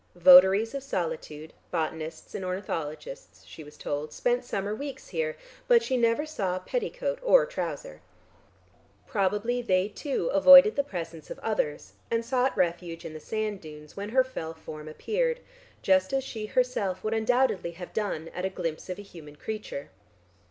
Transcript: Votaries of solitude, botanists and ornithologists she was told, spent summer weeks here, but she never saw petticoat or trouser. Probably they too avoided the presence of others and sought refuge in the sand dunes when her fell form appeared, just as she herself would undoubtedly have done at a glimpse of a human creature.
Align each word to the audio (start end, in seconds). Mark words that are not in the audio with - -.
Votaries 0.15 0.73
of 0.73 0.81
solitude, 0.81 1.53
botanists 1.69 2.33
and 2.33 2.43
ornithologists 2.43 3.45
she 3.45 3.63
was 3.63 3.77
told, 3.77 4.11
spent 4.11 4.43
summer 4.43 4.73
weeks 4.73 5.09
here, 5.09 5.37
but 5.67 5.83
she 5.83 5.95
never 5.95 6.25
saw 6.25 6.57
petticoat 6.57 7.19
or 7.21 7.45
trouser. 7.45 8.01
Probably 9.05 9.61
they 9.61 9.87
too 9.89 10.31
avoided 10.33 10.75
the 10.75 10.83
presence 10.83 11.29
of 11.29 11.37
others 11.43 11.93
and 12.09 12.25
sought 12.25 12.57
refuge 12.57 13.05
in 13.05 13.13
the 13.13 13.19
sand 13.19 13.61
dunes 13.61 13.95
when 13.95 14.09
her 14.09 14.23
fell 14.23 14.55
form 14.55 14.87
appeared, 14.87 15.39
just 15.83 16.13
as 16.13 16.23
she 16.23 16.47
herself 16.47 17.03
would 17.03 17.13
undoubtedly 17.13 17.73
have 17.73 17.93
done 17.93 18.29
at 18.29 18.43
a 18.43 18.49
glimpse 18.49 18.89
of 18.89 18.97
a 18.97 19.03
human 19.03 19.35
creature. 19.35 19.91